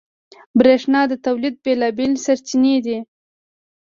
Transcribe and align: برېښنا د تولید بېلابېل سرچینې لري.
برېښنا 0.59 1.01
د 1.11 1.13
تولید 1.25 1.55
بېلابېل 1.63 2.11
سرچینې 2.25 2.75
لري. 2.85 2.97